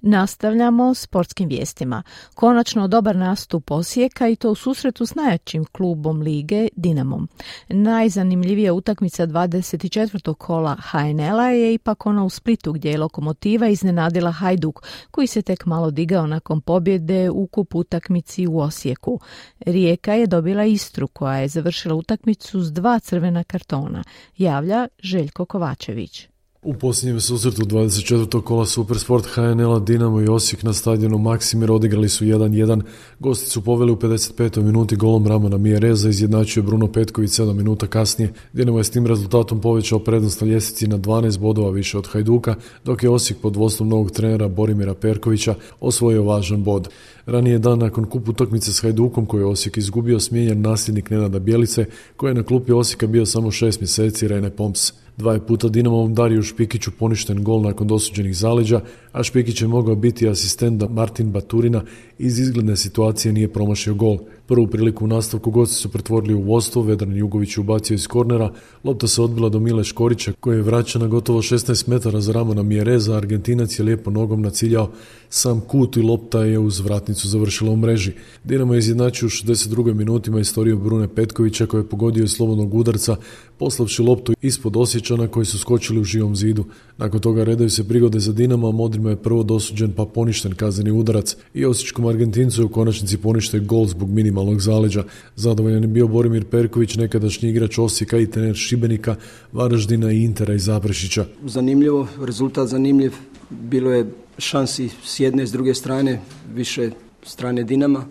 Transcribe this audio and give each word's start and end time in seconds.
Nastavljamo 0.00 0.94
sportskim 0.94 1.48
vijestima. 1.48 2.02
Konačno 2.34 2.88
dobar 2.88 3.16
nastup 3.16 3.70
Osijeka 3.70 4.28
i 4.28 4.36
to 4.36 4.50
u 4.50 4.54
susretu 4.54 5.06
s 5.06 5.14
najjačim 5.14 5.64
klubom 5.64 6.20
lige 6.20 6.68
Dinamom. 6.76 7.28
Najzanimljivija 7.68 8.74
utakmica 8.74 9.26
24. 9.26 10.34
kola 10.34 10.76
HNL-a 10.80 11.48
je 11.48 11.74
ipak 11.74 12.06
ona 12.06 12.24
u 12.24 12.30
Splitu 12.30 12.72
gdje 12.72 12.90
je 12.90 12.98
lokomotiva 12.98 13.68
iznenadila 13.68 14.32
Hajduk 14.32 14.82
koji 15.10 15.26
se 15.26 15.42
tek 15.42 15.66
malo 15.66 15.90
digao 15.90 16.26
nakon 16.26 16.60
pobjede 16.60 17.30
u 17.30 17.46
kup 17.46 17.74
utakmici 17.74 18.46
u 18.46 18.58
Osijeku. 18.58 19.20
Rijeka 19.60 20.14
je 20.14 20.26
dobila 20.26 20.64
Istru 20.64 21.08
koja 21.08 21.38
je 21.38 21.48
završila 21.48 21.94
utakmicu 21.94 22.60
s 22.60 22.72
dva 22.72 22.98
crvena 22.98 23.44
kartona. 23.44 24.04
Javlja 24.36 24.88
Željko 25.02 25.44
Kovačević. 25.44 26.28
U 26.68 26.74
posljednjem 26.74 27.20
susretu 27.20 27.62
24. 27.62 28.42
kola 28.42 28.66
Supersport 28.66 29.26
HNL-a 29.26 29.78
Dinamo 29.78 30.20
i 30.20 30.28
Osijek 30.28 30.62
na 30.62 30.72
stadionu 30.72 31.18
Maksimir 31.18 31.72
odigrali 31.72 32.08
su 32.08 32.24
1-1. 32.24 32.82
Gosti 33.18 33.50
su 33.50 33.64
poveli 33.64 33.92
u 33.92 33.96
55. 33.96 34.62
minuti 34.62 34.96
golom 34.96 35.26
Ramona 35.26 35.58
Mijereza, 35.58 36.08
izjednačio 36.08 36.62
Bruno 36.62 36.92
Petković 36.92 37.30
7 37.30 37.52
minuta 37.52 37.86
kasnije. 37.86 38.32
Dinamo 38.52 38.78
je 38.78 38.84
s 38.84 38.90
tim 38.90 39.06
rezultatom 39.06 39.60
povećao 39.60 39.98
prednost 39.98 40.40
na 40.40 40.46
ljestvici 40.46 40.86
na 40.86 40.98
12 40.98 41.38
bodova 41.38 41.70
više 41.70 41.98
od 41.98 42.06
Hajduka, 42.06 42.54
dok 42.84 43.02
je 43.02 43.10
Osijek 43.10 43.40
pod 43.40 43.56
vodstvom 43.56 43.88
novog 43.88 44.10
trenera 44.10 44.48
Borimira 44.48 44.94
Perkovića 44.94 45.54
osvojio 45.80 46.22
važan 46.22 46.64
bod. 46.64 46.88
Ranije 47.26 47.58
dan 47.58 47.78
nakon 47.78 48.04
kupu 48.04 48.30
utakmice 48.30 48.72
s 48.72 48.82
Hajdukom 48.82 49.26
koji 49.26 49.40
je 49.40 49.46
Osijek 49.46 49.76
izgubio 49.76 50.20
smijenjen 50.20 50.60
nasljednik 50.60 51.10
Nenada 51.10 51.38
Bjelice 51.38 51.84
koji 52.16 52.30
je 52.30 52.34
na 52.34 52.42
klupi 52.42 52.72
Osijeka 52.72 53.06
bio 53.06 53.26
samo 53.26 53.50
šest 53.50 53.80
mjeseci 53.80 54.28
Rene 54.28 54.50
Pomps. 54.50 54.92
Dva 55.18 55.32
je 55.32 55.46
puta 55.46 55.68
Dinamovom 55.68 56.14
Dariju 56.14 56.42
Špikiću 56.42 56.90
poništen 56.90 57.42
gol 57.44 57.62
nakon 57.62 57.86
dosuđenih 57.86 58.36
zaleđa, 58.36 58.80
a 59.12 59.22
Špikić 59.22 59.62
je 59.62 59.68
mogao 59.68 59.94
biti 59.94 60.28
asistent 60.28 60.80
da 60.80 60.88
Martin 60.88 61.32
Baturina 61.32 61.82
iz 62.18 62.38
izgledne 62.38 62.76
situacije 62.76 63.32
nije 63.32 63.52
promašio 63.52 63.94
gol. 63.94 64.18
Prvu 64.46 64.66
priliku 64.66 65.04
u 65.04 65.08
nastavku 65.08 65.50
gosti 65.50 65.74
su 65.74 65.88
pretvorili 65.88 66.34
u 66.34 66.42
vodstvo, 66.42 66.82
Vedran 66.82 67.16
Jugović 67.16 67.58
ubacio 67.58 67.94
iz 67.94 68.06
kornera, 68.06 68.52
lopta 68.84 69.06
se 69.06 69.22
odbila 69.22 69.48
do 69.48 69.60
Mile 69.60 69.84
Škorića 69.84 70.32
koji 70.40 70.56
je 70.56 70.62
vraćana 70.62 71.06
gotovo 71.06 71.42
16 71.42 71.88
metara 71.88 72.20
za 72.20 72.32
Ramona 72.32 72.62
Mjereza, 72.62 73.16
Argentinac 73.16 73.78
je 73.78 73.84
lijepo 73.84 74.10
nogom 74.10 74.42
naciljao 74.42 74.90
sam 75.30 75.60
kut 75.60 75.96
i 75.96 76.02
lopta 76.02 76.44
je 76.44 76.58
uz 76.58 76.80
vratnicu 76.80 77.28
završila 77.28 77.70
u 77.70 77.76
mreži. 77.76 78.12
Dinamo 78.44 78.74
je 78.74 78.78
izjednačio 78.78 79.26
u 79.26 79.30
62. 79.30 79.94
minutima 79.94 80.40
istorio 80.40 80.76
Brune 80.76 81.08
Petkovića 81.08 81.66
koji 81.66 81.80
je 81.80 81.88
pogodio 81.88 82.24
iz 82.24 82.30
slobodnog 82.30 82.74
udarca, 82.74 83.16
poslavši 83.58 84.02
loptu 84.02 84.34
ispod 84.42 84.76
Osjećana 84.76 85.28
koji 85.28 85.46
su 85.46 85.58
skočili 85.58 86.00
u 86.00 86.04
živom 86.04 86.36
zidu. 86.36 86.64
Nakon 86.98 87.20
toga 87.20 87.44
redaju 87.44 87.70
se 87.70 87.88
prigode 87.88 88.20
za 88.20 88.32
Dinamo, 88.32 88.68
a 88.68 88.72
Modrima 88.72 89.10
je 89.10 89.22
prvo 89.22 89.42
dosuđen 89.42 89.92
pa 89.92 90.04
poništen 90.04 90.54
kazneni 90.54 90.90
udarac 90.90 91.36
i 91.54 91.64
Osječkom 91.64 92.06
Argentincu 92.08 92.64
u 92.64 92.68
konačnici 92.68 93.18
poništen 93.18 93.66
gol 93.66 93.86
zbog 93.86 94.10
minimalnog 94.10 94.60
zaleđa. 94.60 95.04
Zadovoljan 95.36 95.82
je 95.82 95.88
bio 95.88 96.08
Borimir 96.08 96.44
Perković, 96.44 96.96
nekadašnji 96.96 97.50
igrač 97.50 97.78
Osijeka 97.78 98.18
i 98.18 98.30
trener 98.30 98.56
Šibenika, 98.56 99.16
Varaždina 99.52 100.12
i 100.12 100.22
Intera 100.22 100.54
i 100.54 100.58
Zaprešića. 100.58 101.24
Zanimljivo, 101.44 102.08
rezultat 102.20 102.68
zanimljiv. 102.68 103.12
Bilo 103.50 103.92
je 103.92 104.06
šansi 104.38 104.88
s 105.04 105.20
jedne 105.20 105.42
i 105.42 105.46
s 105.46 105.52
druge 105.52 105.74
strane, 105.74 106.20
više 106.54 106.90
strane 107.22 107.64
Dinama. 107.64 108.04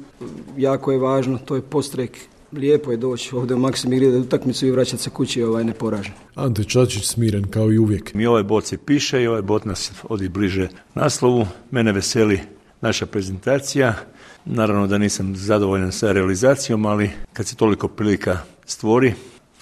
Jako 0.58 0.92
je 0.92 0.98
važno, 0.98 1.38
to 1.46 1.56
je 1.56 1.62
postrek 1.62 2.18
Lijepo 2.52 2.92
je 2.92 2.98
doći 2.98 3.36
ovdje 3.36 3.56
u 3.56 3.60
Maksim 3.60 4.12
da 4.12 4.18
utakmicu 4.18 4.68
i 4.68 4.72
vraćati 4.72 5.04
se 5.04 5.10
kući 5.10 5.44
ovaj 5.44 5.64
neporažen. 5.64 6.14
Ante 6.36 6.64
Čačić 6.64 7.06
smiren 7.06 7.48
kao 7.48 7.72
i 7.72 7.78
uvijek. 7.78 8.14
Mi 8.14 8.26
ovaj 8.26 8.44
bot 8.44 8.66
se 8.66 8.78
piše 8.78 9.24
i 9.24 9.28
ovaj 9.28 9.42
bot 9.42 9.66
nas 9.66 9.92
odi 10.10 10.30
bliže 10.30 10.68
naslovu. 10.96 11.46
Mene 11.72 11.92
veseli 11.92 12.40
naša 12.82 13.06
prezentacija. 13.06 13.94
Naravno 14.46 14.88
da 14.88 14.98
nisam 14.98 15.36
zadovoljan 15.36 15.92
sa 15.92 16.12
realizacijom, 16.12 16.86
ali 16.86 17.10
kad 17.34 17.48
se 17.48 17.56
toliko 17.56 17.88
prilika 17.88 18.38
stvori, 18.66 19.14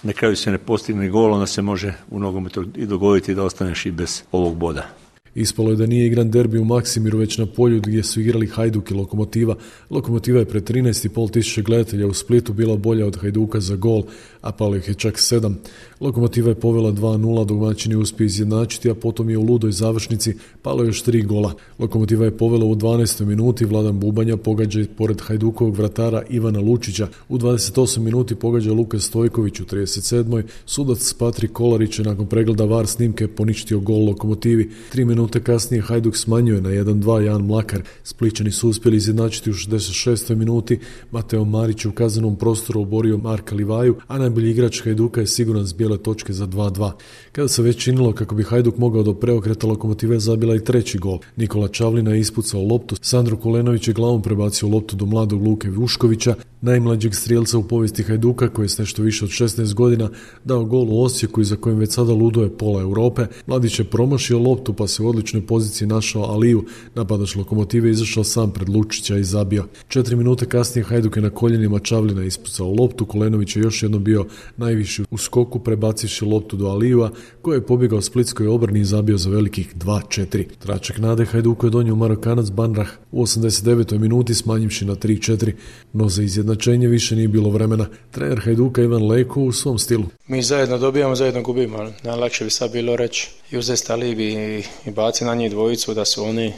na 0.03 0.13
kraju 0.13 0.35
se 0.35 0.51
ne 0.51 0.57
postigne 0.57 1.09
gol, 1.09 1.33
onda 1.33 1.45
se 1.45 1.61
može 1.61 1.93
u 2.09 2.19
nogometu 2.19 2.65
i 2.75 2.85
dogoditi 2.85 3.35
da 3.35 3.43
ostaneš 3.43 3.85
i 3.85 3.91
bez 3.91 4.23
ovog 4.31 4.55
boda. 4.55 5.04
Ispalo 5.35 5.69
je 5.69 5.75
da 5.75 5.85
nije 5.85 6.07
igran 6.07 6.31
derbi 6.31 6.59
u 6.59 6.65
Maksimiru 6.65 7.17
već 7.17 7.37
na 7.37 7.45
polju 7.45 7.81
gdje 7.81 8.03
su 8.03 8.21
igrali 8.21 8.47
Hajduk 8.47 8.91
i 8.91 8.93
Lokomotiva. 8.93 9.55
Lokomotiva 9.89 10.39
je 10.39 10.45
pred 10.45 10.69
13,5 10.69 11.31
tisuće 11.31 11.61
gledatelja 11.61 12.07
u 12.07 12.13
Splitu 12.13 12.53
bila 12.53 12.77
bolja 12.77 13.05
od 13.05 13.15
Hajduka 13.15 13.59
za 13.59 13.75
gol, 13.75 14.03
a 14.41 14.51
palo 14.51 14.75
ih 14.75 14.87
je 14.87 14.93
čak 14.93 15.19
sedam. 15.19 15.59
Lokomotiva 15.99 16.49
je 16.49 16.55
povela 16.55 16.91
2-0, 16.91 17.45
domaćini 17.45 17.95
uspije 17.95 18.25
izjednačiti, 18.25 18.89
a 18.89 18.95
potom 18.95 19.29
je 19.29 19.37
u 19.37 19.43
ludoj 19.43 19.71
završnici 19.71 20.35
palo 20.61 20.83
još 20.83 21.01
tri 21.01 21.21
gola. 21.21 21.53
Lokomotiva 21.79 22.25
je 22.25 22.37
povela 22.37 22.65
u 22.65 22.75
12. 22.75 23.25
minuti, 23.25 23.65
Vladan 23.65 23.99
Bubanja 23.99 24.37
pogađa 24.37 24.85
pored 24.97 25.21
Hajdukovog 25.21 25.77
vratara 25.77 26.23
Ivana 26.29 26.59
Lučića. 26.59 27.07
U 27.29 27.37
28 27.37 27.99
minuti 27.99 28.35
pogađa 28.35 28.73
Luka 28.73 28.99
Stojković 28.99 29.59
u 29.59 29.65
37. 29.65 30.43
Sudac 30.65 31.13
Patrik 31.13 31.51
Kolarić 31.51 31.99
je 31.99 32.05
nakon 32.05 32.27
pregleda 32.27 32.65
VAR 32.65 32.87
snimke 32.87 33.27
poništio 33.27 33.79
gol 33.79 34.05
Lokomotivi. 34.05 34.71
Tri 34.91 35.05
minute 35.25 35.43
kasnije 35.43 35.81
Hajduk 35.81 36.17
smanjuje 36.17 36.61
na 36.61 36.69
1-2 36.69 37.19
Jan 37.19 37.41
Mlakar. 37.41 37.81
Spličani 38.03 38.51
su 38.51 38.69
uspjeli 38.69 38.97
izjednačiti 38.97 39.49
u 39.49 39.53
66. 39.53 40.35
minuti. 40.35 40.79
Mateo 41.11 41.45
Marić 41.45 41.85
u 41.85 41.91
kazanom 41.91 42.35
prostoru 42.35 42.81
oborio 42.81 43.17
Marka 43.17 43.55
Livaju, 43.55 43.95
a 44.07 44.17
najbolji 44.17 44.51
igrač 44.51 44.83
Hajduka 44.83 45.21
je 45.21 45.27
siguran 45.27 45.67
s 45.67 45.73
bijele 45.73 45.97
točke 45.97 46.33
za 46.33 46.47
2-2. 46.47 46.91
Kada 47.31 47.47
se 47.47 47.61
već 47.61 47.83
činilo 47.83 48.13
kako 48.13 48.35
bi 48.35 48.43
Hajduk 48.43 48.77
mogao 48.77 49.03
do 49.03 49.13
preokreta 49.13 49.67
lokomotive 49.67 50.19
zabila 50.19 50.55
i 50.55 50.63
treći 50.63 50.97
gol. 50.97 51.19
Nikola 51.35 51.67
Čavlina 51.67 52.11
je 52.11 52.19
ispucao 52.19 52.61
loptu, 52.61 52.95
Sandro 53.01 53.37
Kulenović 53.37 53.87
je 53.87 53.93
glavom 53.93 54.21
prebacio 54.21 54.69
loptu 54.69 54.95
do 54.95 55.05
mladog 55.05 55.47
Luke 55.47 55.69
Vuškovića, 55.69 56.35
najmlađeg 56.61 57.15
strijelca 57.15 57.57
u 57.57 57.63
povijesti 57.63 58.03
Hajduka 58.03 58.49
koji 58.49 58.65
je 58.65 58.69
s 58.69 58.77
nešto 58.77 59.01
više 59.01 59.25
od 59.25 59.31
16 59.31 59.73
godina 59.73 60.09
dao 60.43 60.65
gol 60.65 60.89
u 60.89 61.03
Osijeku 61.03 61.41
i 61.41 61.45
za 61.45 61.55
kojim 61.55 61.79
već 61.79 61.93
sada 61.93 62.13
luduje 62.13 62.57
pola 62.57 62.81
Europe. 62.81 63.25
Mladić 63.47 63.79
je 63.79 63.85
promašio 63.85 64.39
loptu 64.39 64.73
pa 64.73 64.87
se 64.87 65.03
u 65.03 65.07
odličnoj 65.15 65.45
poziciji 65.45 65.87
našao 65.87 66.23
Aliju. 66.23 66.65
Napadač 66.95 67.35
lokomotive 67.35 67.91
izašao 67.91 68.23
sam 68.23 68.51
pred 68.51 68.69
Lučića 68.69 69.17
i 69.17 69.23
zabio. 69.23 69.65
Četiri 69.87 70.15
minute 70.15 70.45
kasnije 70.45 70.85
Hajduk 70.85 71.15
je 71.15 71.21
na 71.21 71.29
koljenima 71.29 71.79
Čavlina 71.79 72.23
ispucao 72.23 72.75
loptu. 72.79 73.05
Kolenović 73.05 73.55
je 73.55 73.61
još 73.61 73.83
jednom 73.83 74.03
bio 74.03 74.25
najviši 74.57 75.03
u 75.11 75.17
skoku 75.17 75.59
prebacivši 75.59 76.25
loptu 76.25 76.57
do 76.57 76.67
Alijua 76.67 77.11
koji 77.41 77.57
je 77.57 77.65
pobjegao 77.65 78.01
splitskoj 78.01 78.47
obrni 78.47 78.79
i 78.79 78.85
zabio 78.85 79.17
za 79.17 79.29
velikih 79.29 79.75
2-4. 79.75 80.45
Tračak 80.59 80.97
nade 80.97 81.25
Hajduku 81.25 81.65
je 81.65 81.69
donio 81.69 81.95
Marokanac 81.95 82.49
Banrah 82.49 82.87
u 83.11 83.23
89. 83.23 83.97
minuti 83.97 84.33
smanjivši 84.33 84.85
na 84.85 84.95
3-4, 84.95 85.51
no 85.93 86.09
za 86.09 86.23
izjednačenje 86.23 86.87
više 86.87 87.15
nije 87.15 87.27
bilo 87.27 87.49
vremena. 87.49 87.87
Trener 88.11 88.39
Hajduka 88.43 88.81
Ivan 88.81 89.07
Leko 89.07 89.41
u 89.41 89.51
svom 89.51 89.79
stilu. 89.79 90.05
Mi 90.27 90.41
zajedno 90.41 90.77
dobijamo, 90.77 91.15
zajedno 91.15 91.41
gubimo. 91.41 91.91
Najlakše 92.03 92.43
bi 92.43 92.49
sad 92.49 92.71
bilo 92.71 92.95
reći 92.95 93.29
i 93.51 93.57
uzeti 93.57 93.91
alibi 93.91 94.33
i, 94.33 94.63
i 94.85 94.91
baci 95.05 95.25
na 95.25 95.35
njih 95.35 95.51
dvojicu 95.51 95.93
da 95.93 96.05
su 96.05 96.23
oni 96.23 96.53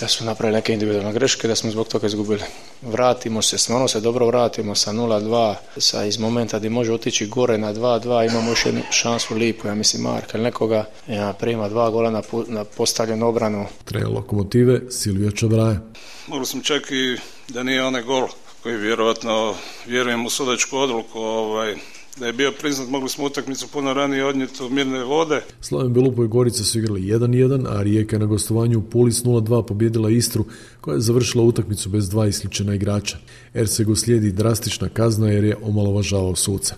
da 0.00 0.08
su 0.08 0.24
napravili 0.24 0.56
neke 0.56 0.72
individualne 0.72 1.12
greške, 1.12 1.48
da 1.48 1.54
smo 1.54 1.70
zbog 1.70 1.88
toga 1.88 2.06
izgubili. 2.06 2.42
Vratimo 2.82 3.42
se, 3.42 3.58
stvarno 3.58 3.88
se 3.88 4.00
dobro 4.00 4.26
vratimo 4.26 4.74
sa 4.74 4.92
0-2, 4.92 5.54
sa 5.76 6.04
iz 6.04 6.18
momenta 6.18 6.58
gdje 6.58 6.70
može 6.70 6.92
otići 6.92 7.26
gore 7.26 7.58
na 7.58 7.74
2-2, 7.74 8.30
imamo 8.30 8.50
još 8.50 8.66
jednu 8.66 8.82
šansu 8.90 9.34
lipu, 9.34 9.68
ja 9.68 9.74
mislim 9.74 10.02
Marka 10.02 10.38
ili 10.38 10.44
nekoga, 10.44 10.84
ja, 11.08 11.32
prima 11.32 11.68
dva 11.68 11.90
gola 11.90 12.10
na, 12.10 12.22
na 12.46 12.64
postavljenu 12.64 13.28
obranu. 13.28 13.66
Trener 13.84 14.08
lokomotive 14.08 14.80
Silvio 14.90 15.30
Čabraje. 15.30 15.78
Mogli 16.26 16.46
smo 16.46 16.62
čak 16.62 16.90
i 16.90 17.16
da 17.48 17.62
nije 17.62 17.84
onaj 17.84 18.02
gol 18.02 18.28
koji 18.62 18.76
vjerojatno 18.76 19.54
vjerujem 19.86 20.26
u 20.26 20.30
sudačku 20.30 20.78
odluku 20.78 21.18
ovaj, 21.20 21.74
da 22.18 22.26
je 22.26 22.32
bio 22.32 22.52
priznat, 22.52 22.88
mogli 22.88 23.08
smo 23.08 23.24
utakmicu 23.24 23.68
puno 23.68 23.94
ranije 23.94 24.24
odnijeti 24.24 24.62
u 24.62 24.68
mirne 24.68 25.04
vode. 25.04 25.42
Slaven 25.60 25.92
Belupo 25.92 26.24
i 26.24 26.28
Gorica 26.28 26.64
su 26.64 26.78
igrali 26.78 27.00
1-1, 27.00 27.66
a 27.68 27.82
Rijeka 27.82 28.18
na 28.18 28.26
gostovanju 28.26 28.78
u 28.78 28.82
Pulis 28.82 29.24
0-2 29.24 29.66
pobjedila 29.66 30.10
Istru, 30.10 30.44
koja 30.80 30.94
je 30.94 31.00
završila 31.00 31.44
utakmicu 31.44 31.88
bez 31.88 32.08
dva 32.08 32.26
isključena 32.26 32.74
igrača. 32.74 33.16
Ersegu 33.54 33.96
slijedi 33.96 34.32
drastična 34.32 34.88
kazna 34.88 35.28
jer 35.28 35.44
je 35.44 35.56
omalovažavao 35.62 36.36
suca. 36.36 36.74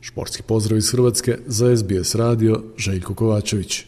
Športski 0.00 0.42
pozdrav 0.42 0.78
iz 0.78 0.90
Hrvatske 0.90 1.38
za 1.46 1.76
SBS 1.76 2.14
radio 2.14 2.62
Željko 2.76 3.14
Kovačević. 3.14 3.84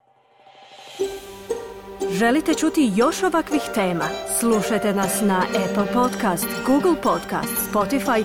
Želite 2.12 2.54
čuti 2.54 2.92
još 2.96 3.22
ovakvih 3.22 3.62
tema? 3.74 4.04
Slušajte 4.40 4.94
nas 4.94 5.20
na 5.22 5.42
Apple 5.64 5.92
Podcast, 5.92 6.46
Google 6.66 7.02
Podcast, 7.02 7.52
Spotify 7.72 8.24